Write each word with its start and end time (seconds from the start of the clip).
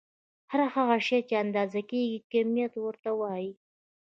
هر 0.51 0.61
هغه 0.75 0.97
شی 1.07 1.19
چې 1.27 1.35
اندازه 1.43 1.81
کيږي 1.89 2.19
کميت 2.31 2.73
ورته 2.77 3.09
وايې. 3.19 3.51